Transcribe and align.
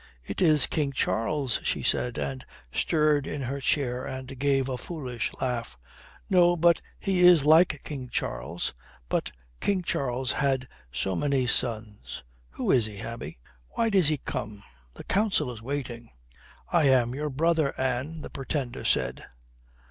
"It 0.23 0.41
is 0.41 0.65
King 0.65 0.93
Charles," 0.93 1.59
she 1.61 1.83
said, 1.83 2.17
and 2.17 2.43
stirred 2.73 3.27
in 3.27 3.41
her 3.43 3.61
chair 3.61 4.03
and 4.03 4.39
gave 4.39 4.67
a 4.67 4.75
foolish 4.75 5.29
laugh. 5.39 5.77
"No, 6.27 6.55
but 6.57 6.81
he 6.97 7.19
is 7.19 7.45
like 7.45 7.83
King 7.83 8.09
Charles. 8.09 8.73
But 9.09 9.31
King 9.59 9.83
Charles 9.83 10.31
had 10.31 10.67
so 10.91 11.15
many 11.15 11.45
sons. 11.45 12.23
Who 12.49 12.71
is 12.71 12.87
he, 12.87 12.99
Abbie? 12.99 13.37
Why 13.75 13.91
does 13.91 14.07
he 14.07 14.17
come? 14.17 14.63
The 14.95 15.03
Council 15.03 15.51
is 15.51 15.61
waiting." 15.61 16.09
"I 16.69 16.85
am 16.85 17.13
your 17.13 17.29
brother, 17.29 17.79
Anne," 17.79 18.21
the 18.21 18.31
Pretender 18.31 18.83
said. 18.83 19.25